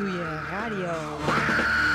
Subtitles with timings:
[0.00, 1.89] Ratatouille Radio.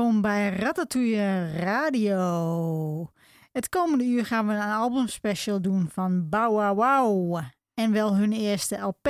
[0.00, 3.10] Welkom bij Ratatouille Radio.
[3.52, 7.42] Het komende uur gaan we een albumspecial doen van Bow Wow Wow.
[7.74, 9.06] En wel hun eerste LP.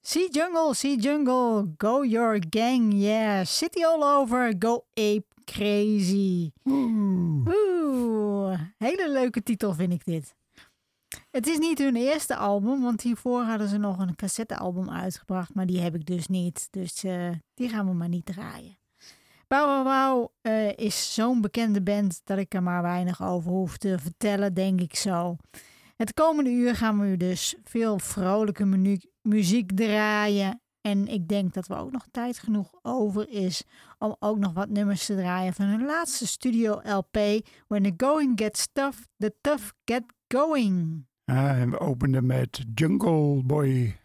[0.00, 3.44] See Jungle, See Jungle, Go Your Gang, yeah.
[3.44, 6.50] City all over, go ape crazy.
[6.64, 8.60] Oeh.
[8.76, 10.34] Hele leuke titel vind ik dit.
[11.30, 15.66] Het is niet hun eerste album, want hiervoor hadden ze nog een cassettealbum uitgebracht, maar
[15.66, 16.68] die heb ik dus niet.
[16.70, 18.84] Dus uh, die gaan we maar niet draaien.
[19.48, 23.98] Bow Wow uh, is zo'n bekende band dat ik er maar weinig over hoef te
[23.98, 25.36] vertellen, denk ik zo.
[25.96, 30.60] Het komende uur gaan we dus veel vrolijke mu muziek draaien.
[30.80, 33.62] En ik denk dat er ook nog tijd genoeg over is
[33.98, 37.18] om ook nog wat nummers te draaien van hun laatste studio LP.
[37.66, 41.06] When the going gets tough, the tough get going.
[41.24, 43.96] Ah, we openden met Jungle Boy.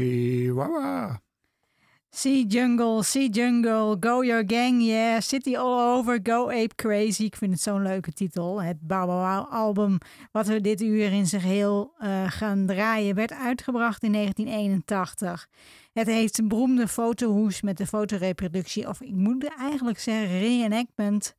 [0.00, 1.20] Chihuahua.
[2.12, 7.24] Sea Jungle, Sea Jungle, Go Your Gang, Yeah, City All Over, Go Ape Crazy.
[7.24, 8.62] Ik vind het zo'n leuke titel.
[8.62, 9.98] Het Bow Wow Wow album,
[10.32, 15.48] wat we dit uur in zijn geheel eh, gaan draaien, werd uitgebracht in 1981.
[15.92, 21.34] Het heeft een beroemde fotohoes met de fotoreproductie, of ik moet eigenlijk zeggen reenactment,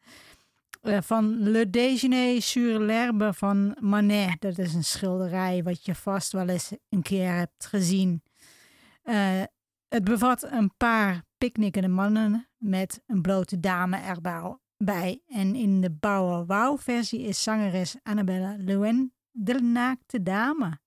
[0.84, 4.42] uh, van Le Déjeuner sur l'herbe van Manet.
[4.42, 8.22] Dat is een schilderij wat je vast wel eens een keer hebt gezien.
[9.04, 9.42] Uh,
[9.88, 15.22] het bevat een paar picknickende mannen met een blote dame erbij.
[15.28, 20.80] En in de Bauer Wow versie is zangeres Annabella Lewin de naakte dame.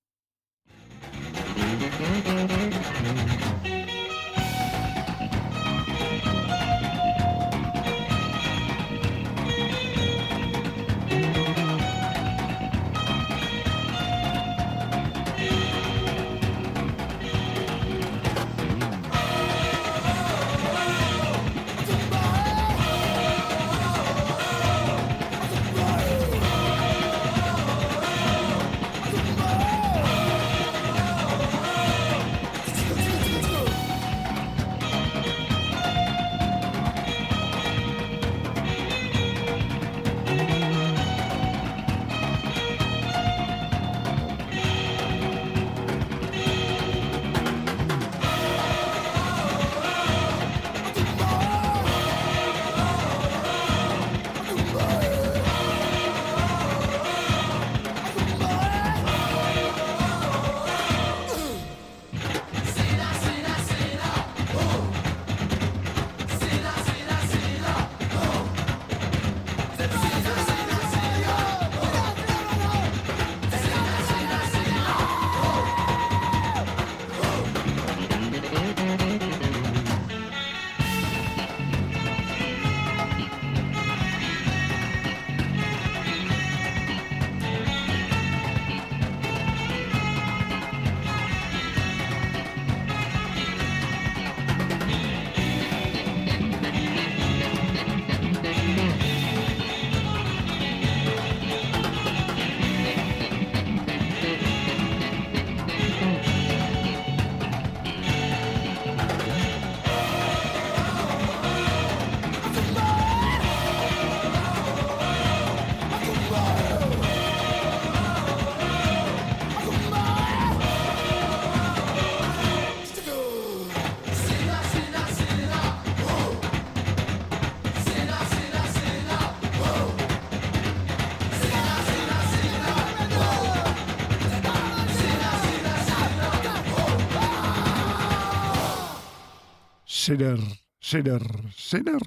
[140.05, 140.39] Sidder,
[140.79, 141.23] sidder,
[141.57, 142.01] sidder.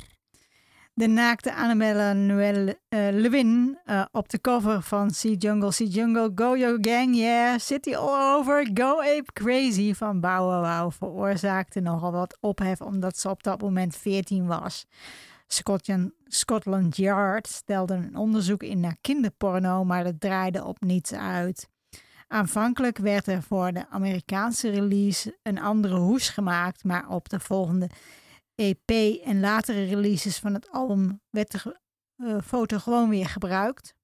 [0.93, 2.75] De naakte Annabelle Noël uh,
[3.11, 7.95] Lewin uh, op de cover van Sea Jungle, Sea Jungle, Go Your Gang, Yeah, City
[7.95, 13.61] All Over, Go Ape Crazy van Bow veroorzaakte nogal wat ophef omdat ze op dat
[13.61, 14.85] moment 14 was.
[15.47, 21.69] Scotland, Scotland Yard stelde een onderzoek in naar kinderporno, maar dat draaide op niets uit.
[22.27, 27.89] Aanvankelijk werd er voor de Amerikaanse release een andere hoes gemaakt, maar op de volgende
[28.55, 28.89] EP
[29.23, 31.79] en latere releases van het album werd de
[32.17, 33.95] uh, foto gewoon weer gebruikt.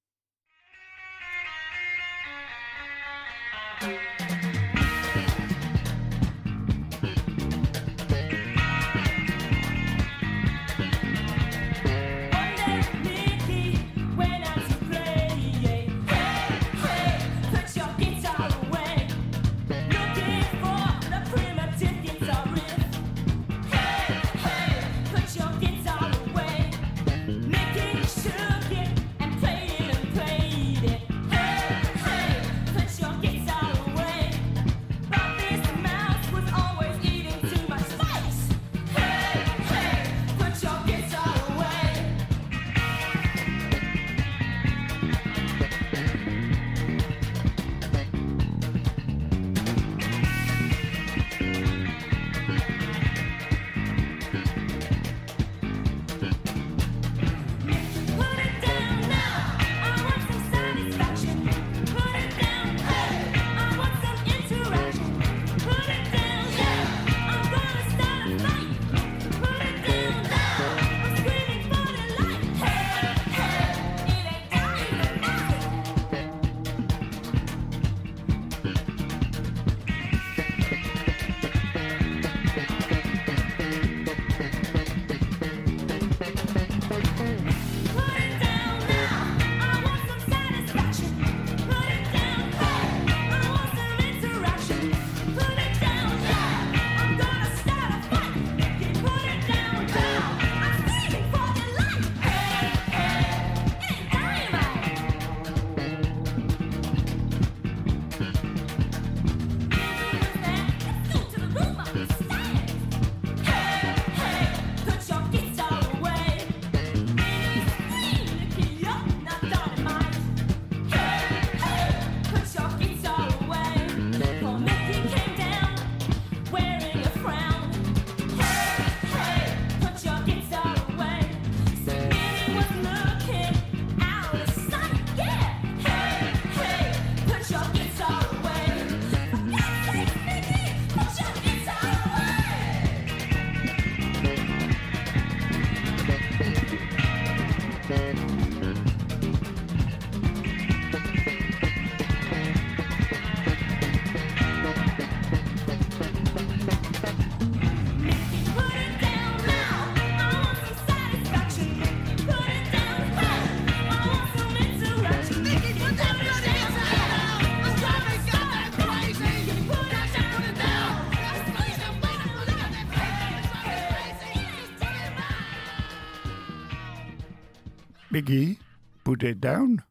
[178.14, 178.58] Biggie,
[179.02, 179.84] put it down.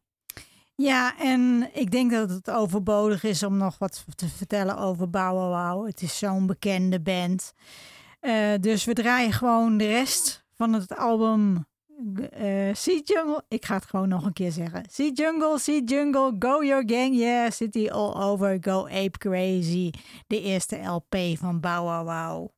[0.75, 5.37] Ja, en ik denk dat het overbodig is om nog wat te vertellen over Bow
[5.37, 5.85] Wow.
[5.85, 7.53] Het is zo'n bekende band.
[8.19, 11.65] Eh, dus we draaien gewoon de rest van het album
[12.39, 13.43] uh, Sea Jungle.
[13.47, 14.83] Ik ga het gewoon nog een keer zeggen.
[14.89, 19.91] Sea Jungle, Sea Jungle, Go Your Gang, Yeah, City All Over, Go Ape Crazy.
[20.27, 22.49] De eerste LP van Bow Wow.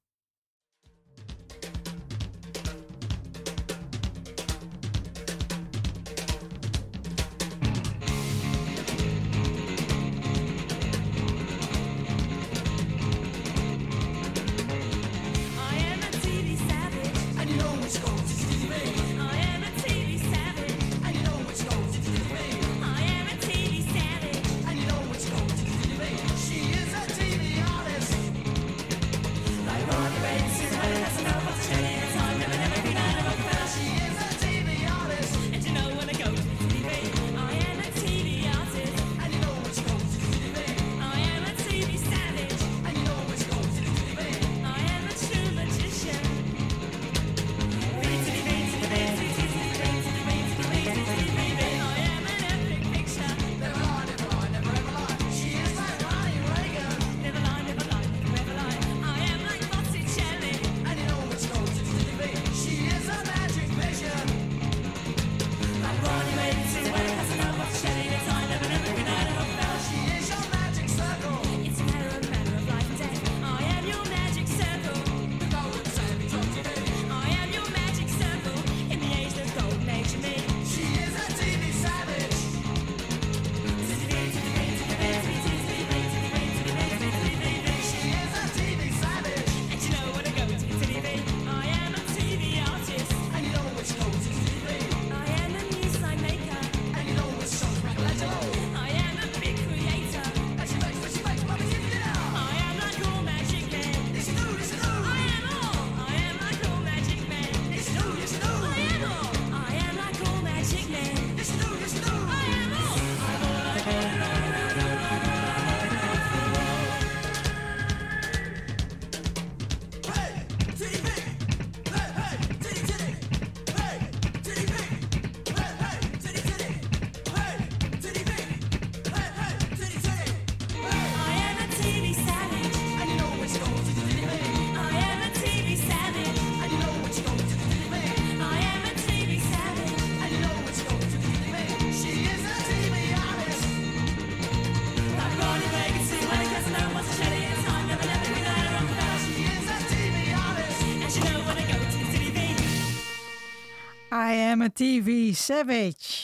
[154.36, 156.15] I am a TV savage.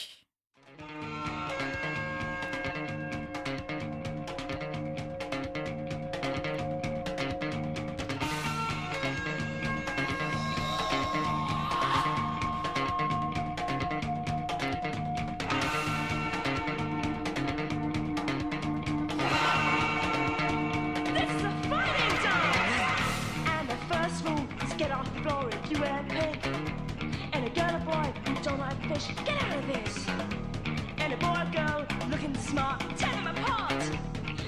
[29.26, 30.06] Get out of this!
[30.98, 33.74] And a boy girl looking smart, tear them apart!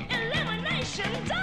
[0.09, 1.42] Elimination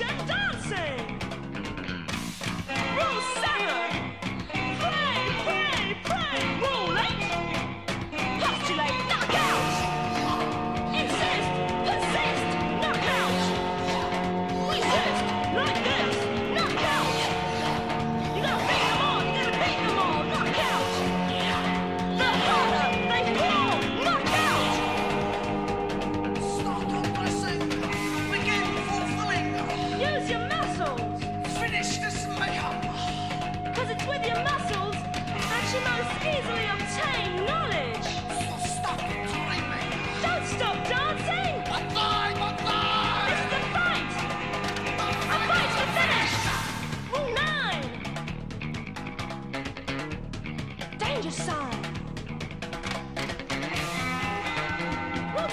[0.00, 0.49] Shut up!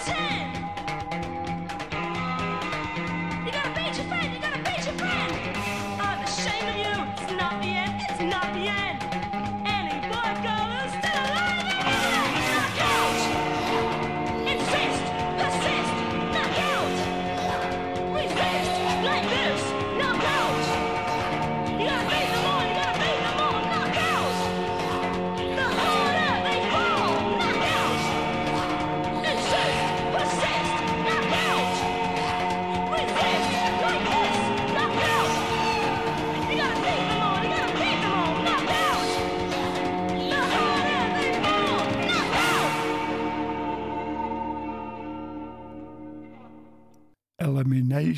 [0.07, 0.37] ten.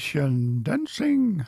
[0.10, 1.46] Christian Dancing.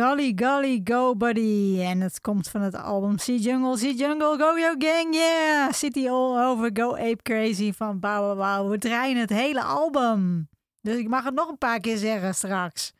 [0.00, 1.80] Golly Golly Go Buddy.
[1.80, 5.72] En dat komt van het album Sea Jungle, Sea Jungle, Go Yo Gang, yeah!
[5.72, 8.70] City All Over, Go Ape Crazy van Bauer Wow.
[8.70, 10.48] We draaien het hele album.
[10.80, 12.92] Dus ik mag het nog een paar keer zeggen straks.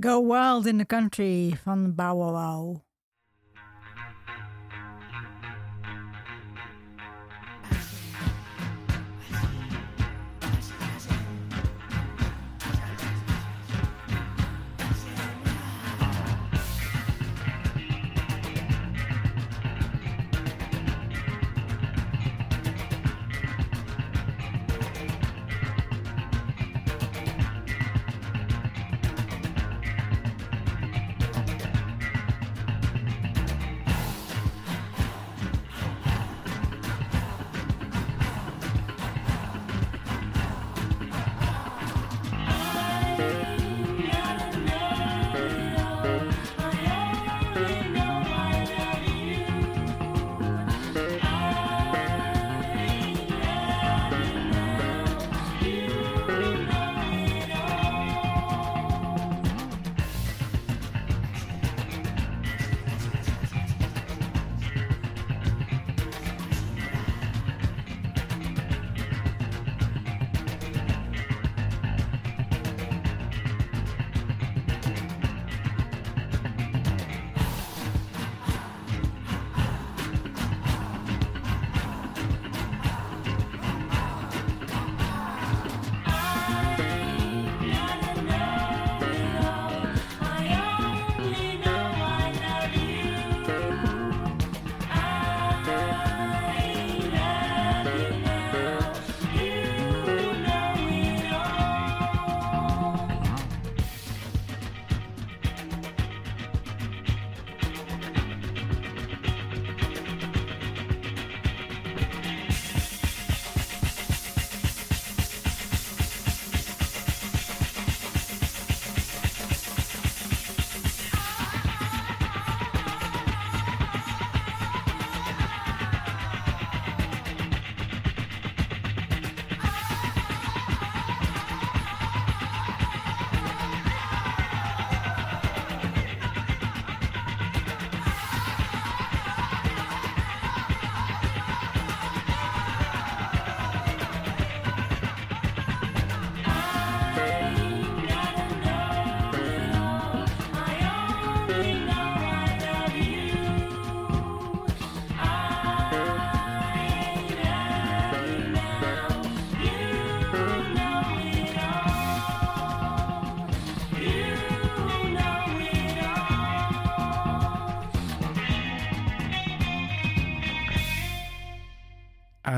[0.00, 2.82] Go Wild in the Country van Bow Wow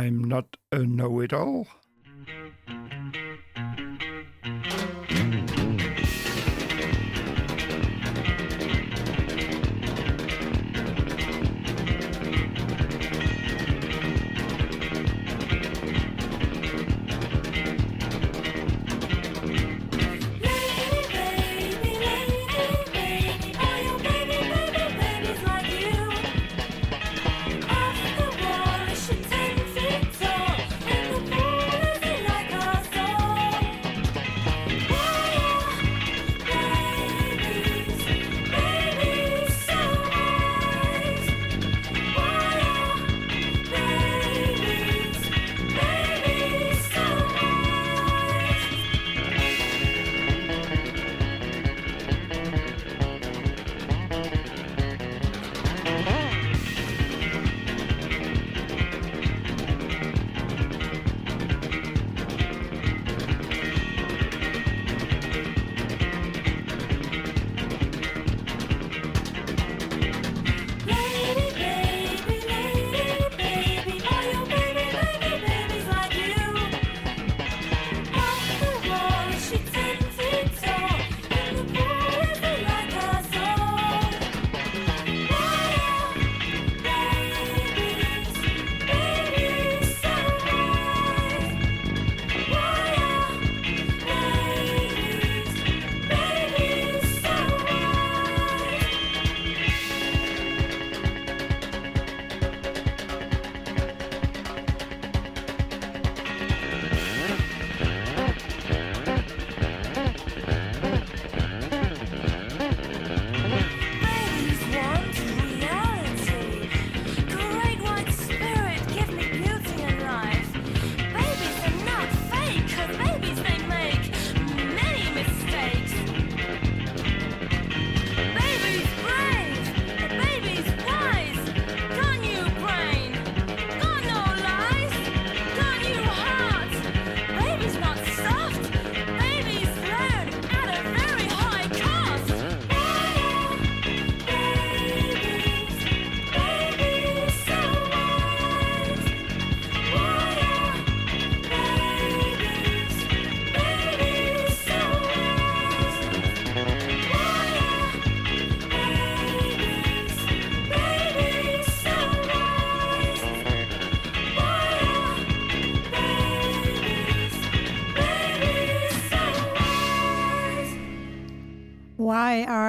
[0.01, 1.69] I'm not a know it all.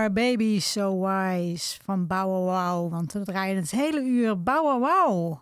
[0.01, 2.91] Our Baby So Wise van Bow Wow.
[2.91, 5.39] Want we draaien het hele uur Bow Wow.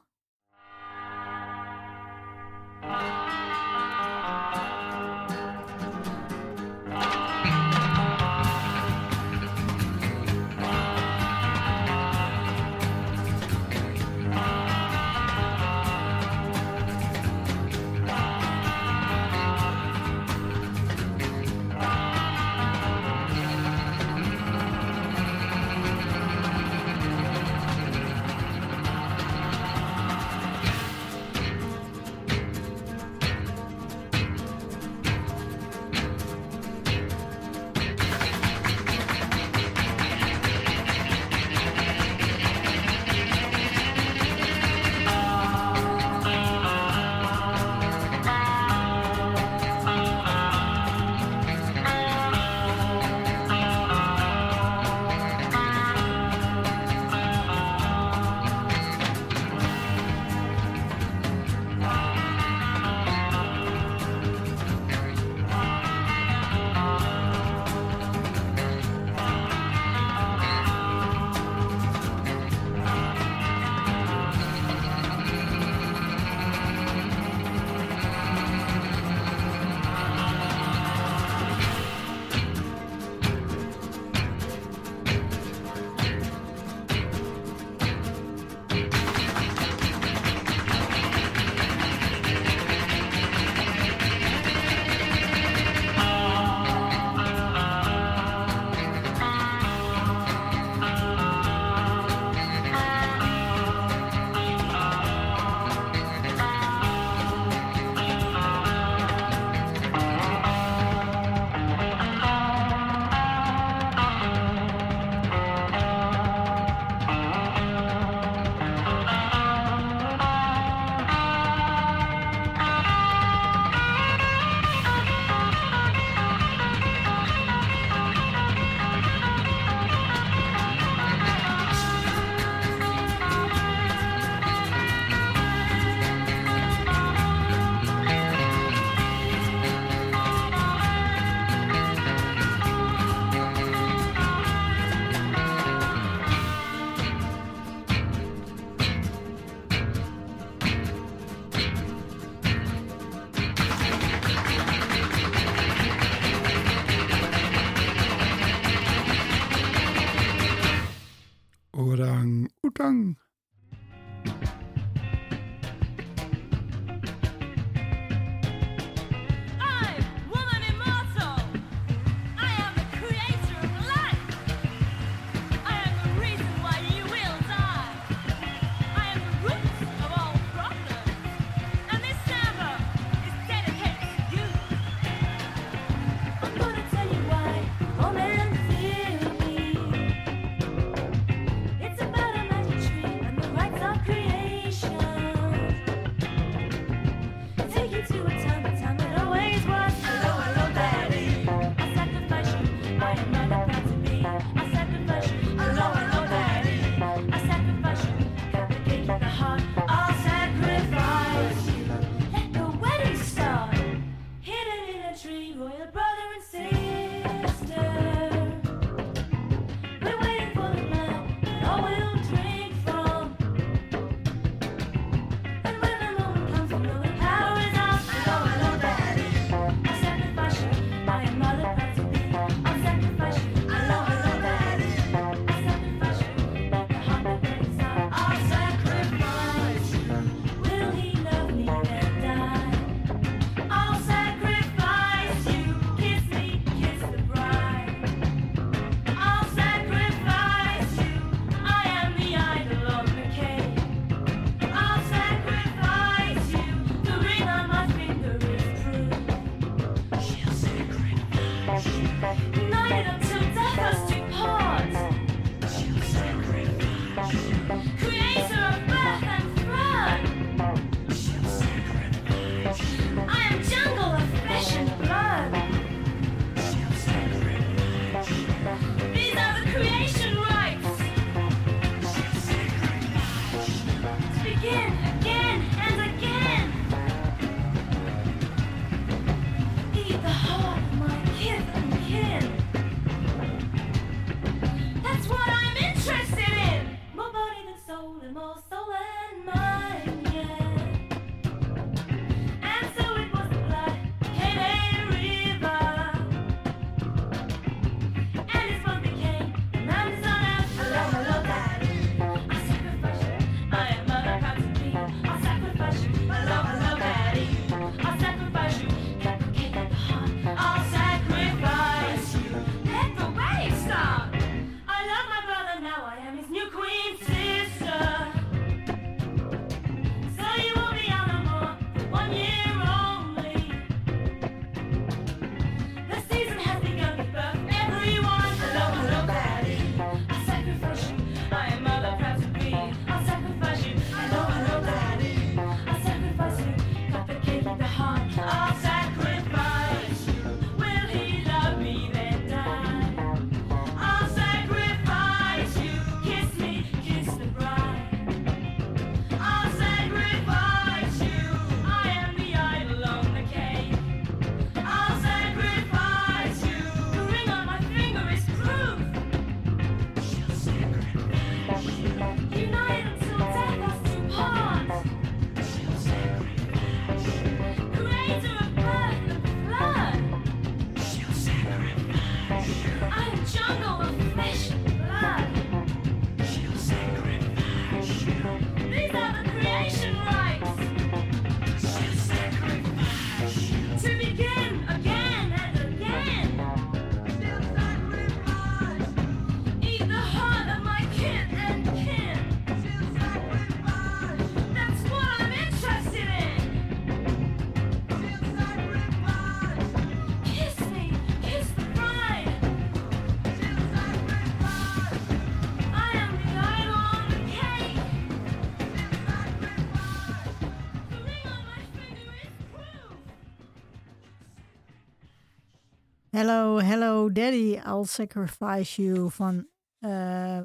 [426.40, 429.68] Hello, hello daddy, I'll sacrifice you van
[430.00, 430.60] uh,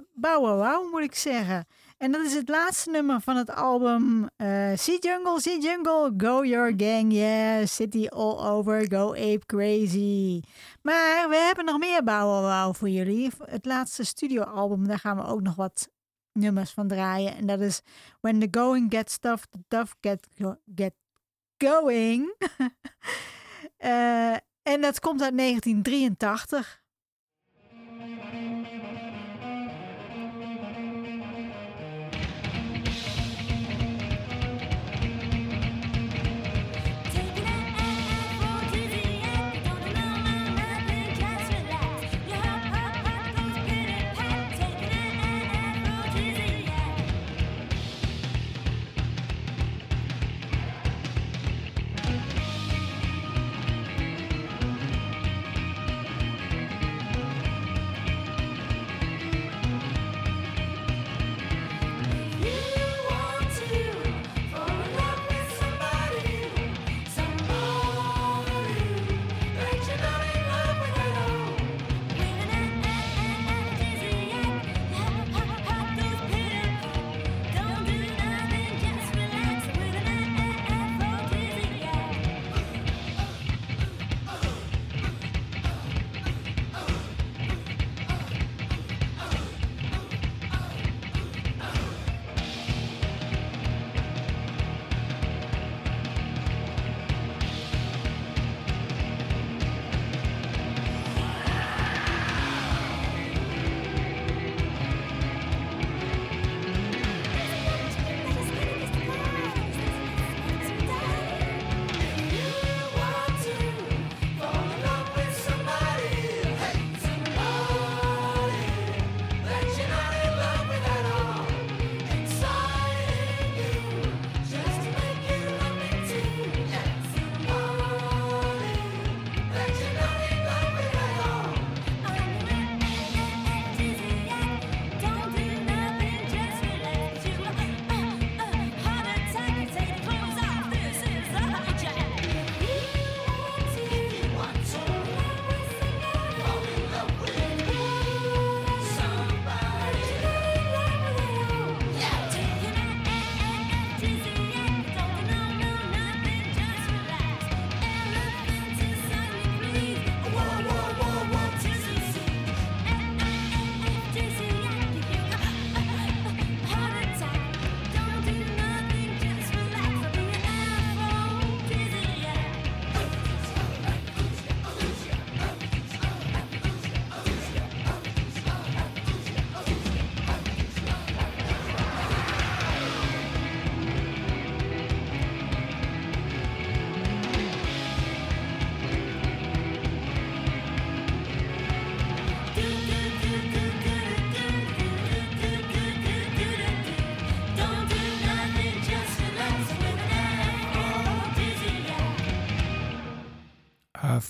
[0.91, 1.67] moet ik zeggen.
[1.97, 6.15] En dat is het laatste nummer van het album eh, uh, See Jungle, See Jungle,
[6.17, 10.41] Go Your Gang, yeah, City All Over, Go Ape Crazy.
[10.83, 13.31] Maar we hebben nog meer Bow voor jullie.
[13.45, 15.91] Het laatste studioalbum, daar gaan we ook nog wat
[16.33, 17.37] nummers van draaien.
[17.37, 17.81] En dat is
[18.21, 20.29] When the Going Gets Tough, the Tough Get,
[20.75, 20.95] get
[21.57, 22.35] Going.
[23.77, 24.37] Eh.
[24.65, 26.83] En dat komt uit 1983.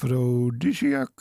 [0.05, 1.14] aphrodisiac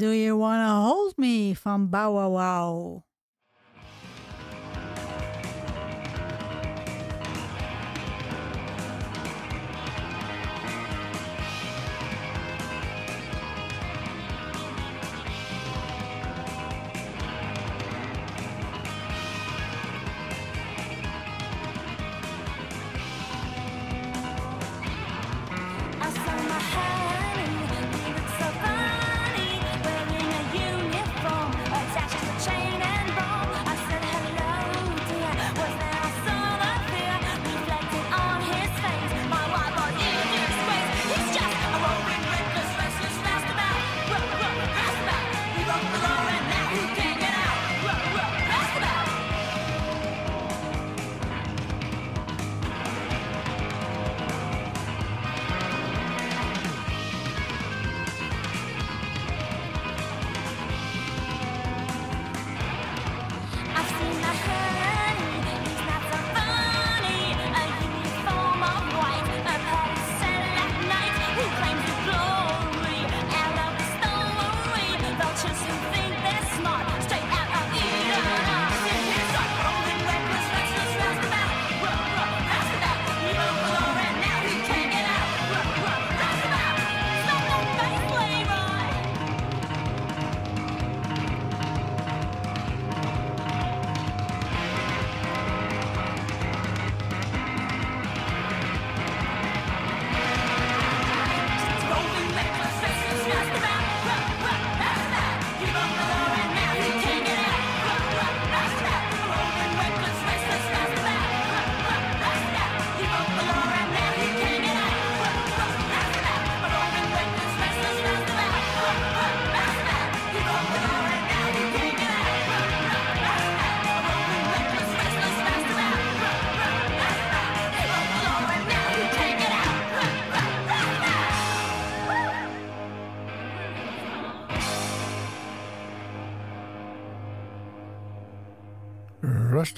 [0.00, 3.04] Do You Wanna Hold Me van Bow Wow Wow.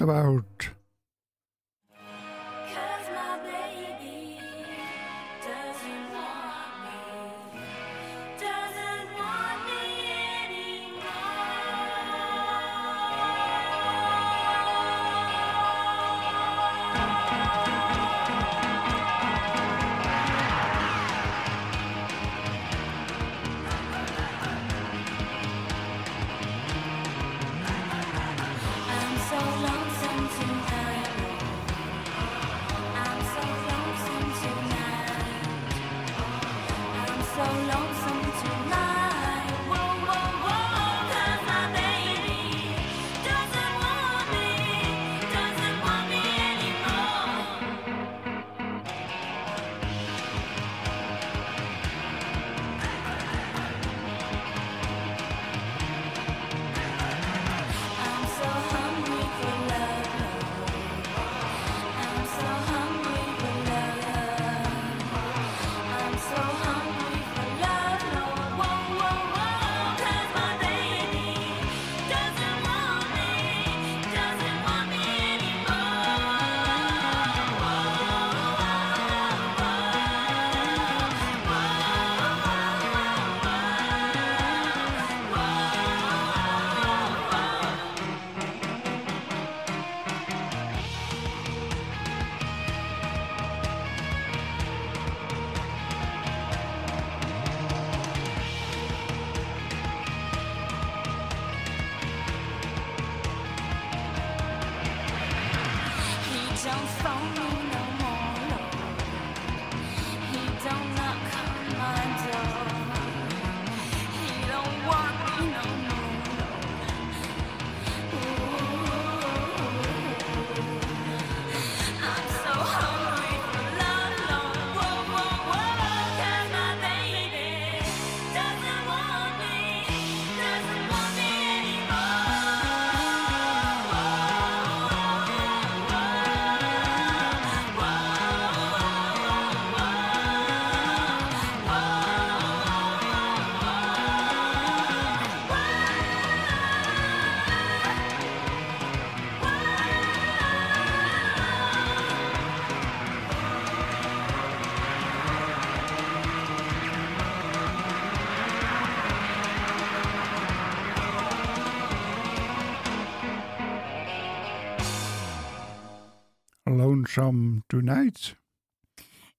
[0.03, 0.43] about
[37.35, 38.62] so lonesome tonight.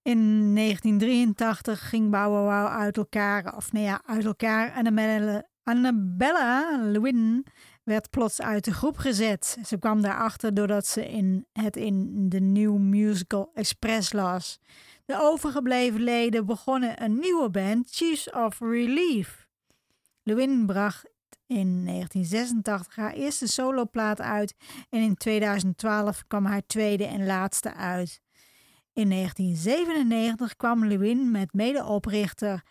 [0.01, 4.71] In 1983 ging Wow uit elkaar, of nee ja, uit elkaar.
[4.71, 7.45] Annabella, Annabella Lewin
[7.83, 9.57] werd plots uit de groep gezet.
[9.65, 14.59] Ze kwam daarachter doordat ze in het in de New Musical Express las.
[15.05, 19.47] De overgebleven leden begonnen een nieuwe band, Chiefs of Relief.
[20.23, 21.09] Lewin bracht
[21.47, 24.55] in 1986 haar eerste soloplaat uit
[24.89, 28.23] en in 2012 kwam haar tweede en laatste uit.
[28.95, 32.63] In 1997 kwam Lewin met medeoprichter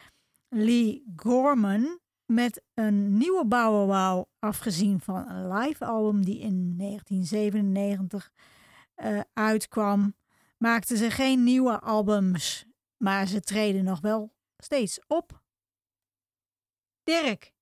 [0.48, 8.30] Lee Gorman met een nieuwe Wow, afgezien van een live album die in 1997
[8.94, 10.16] eh, uitkwam.
[10.58, 12.66] Maakten ze geen nieuwe albums,
[12.96, 15.42] maar ze treden nog wel steeds op.
[17.02, 17.52] Dirk.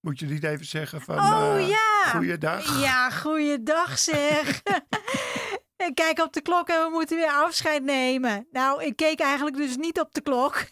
[0.00, 1.18] Moet je niet even zeggen van...
[1.18, 2.10] Oh eh, ja!
[2.10, 2.80] Goeiedag.
[2.80, 4.62] Ja, goeiedag zeg.
[5.86, 8.46] ik kijk op de klok en we moeten weer afscheid nemen.
[8.52, 10.54] Nou, ik keek eigenlijk dus niet op de klok.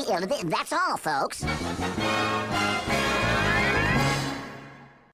[0.08, 1.44] That's all, folks.